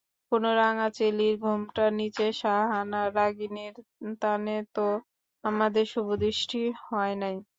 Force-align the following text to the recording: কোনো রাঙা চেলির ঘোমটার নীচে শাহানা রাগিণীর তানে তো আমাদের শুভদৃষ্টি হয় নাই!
কোনো 0.31 0.49
রাঙা 0.59 0.87
চেলির 0.97 1.35
ঘোমটার 1.43 1.89
নীচে 1.99 2.27
শাহানা 2.41 3.01
রাগিণীর 3.11 3.73
তানে 4.21 4.55
তো 4.75 4.87
আমাদের 5.43 5.85
শুভদৃষ্টি 5.93 6.57
হয় 6.85 7.15
নাই! 7.21 7.35